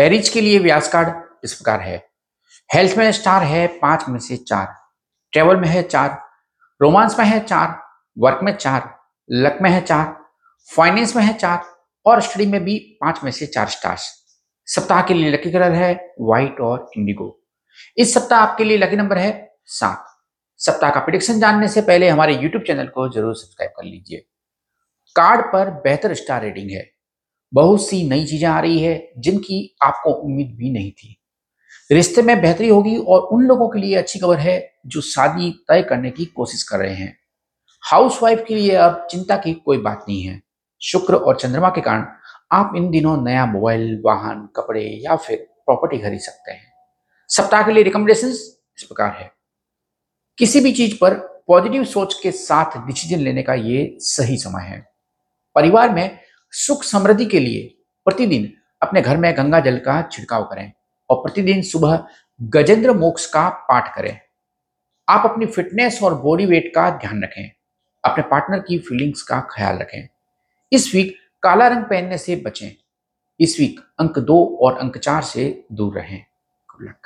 [0.00, 1.96] एरिज के लिए व्यास कार्ड इस प्रकार है।
[2.70, 4.66] हेल्थ में स्टार है पाँच में से चार।
[5.32, 6.18] ट्रेवल में है चार।
[6.80, 7.78] रोमांस में है चार।
[8.16, 8.88] वर्क में चार।
[9.28, 10.16] लक में है चार।
[10.68, 11.64] फाइनेंस में है चार।
[12.06, 14.08] और स्टडी में भी पाँच में से चार स्टार्स
[14.68, 17.36] सप्ताह के लिए लकी कलर है व्हाइट और इंडिगो
[17.98, 19.32] इस सप्ताह आपके लिए लकी नंबर है
[19.66, 20.06] सात।
[20.60, 24.18] सप्ताह का प्रिडिक्शन जानने से पहले हमारे यूट्यूब चैनल को ज़रूर सब्सक्राइब कर लीजिए।
[25.16, 26.82] कार्ड पर बेहतर स्टार रेटिंग है।
[27.52, 31.16] बहुत सी नई चीज़ें आ रही है जिनकी आपको उम्मीद भी नहीं थी।
[31.92, 35.82] रिश्ते में बेहतरी होगी और उन लोगों के लिए अच्छी खबर है जो शादी तय
[35.82, 37.18] करने की कोशिश कर रहे हैं।
[37.82, 40.42] हाउसवाइफ के लिए अब चिंता की कोई बात नहीं है।
[40.82, 42.06] शुक्र और चंद्रमा के कारण
[42.52, 46.72] आप इन दिनों नया मोबाइल, वाहन, कपड़े या फिर प्रॉपर्टी खरीद सकते हैं।
[47.28, 49.32] सप्ताह के लिए रिकमेंडेशन इस प्रकार है।
[50.38, 51.14] किसी भी चीज़ पर
[51.46, 54.92] पॉजिटिव सोच के साथ डिसीज़न लेने का ये सही समय है।
[55.54, 56.18] परिवार में
[56.50, 60.72] सुख समृद्धि के लिए प्रतिदिन अपने घर में गंगा जल का छिड़काव करें
[61.10, 62.06] और प्रतिदिन सुबह
[62.42, 64.20] गजेंद्र मोक्ष का पाठ करें।
[65.08, 67.50] आप अपनी फिटनेस और बॉडी वेट का ध्यान रखें।
[68.04, 70.08] अपने पार्टनर की फीलिंग्स का ख्याल रखें।
[70.72, 72.70] इस वीक काला रंग पहनने से बचें।
[73.40, 76.24] इस वीक अंक दो और अंक चार से दूर रहें।